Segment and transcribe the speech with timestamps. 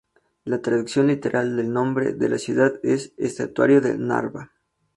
[0.45, 4.51] La traducción literal del nombre de la ciudad es estuario del Narva.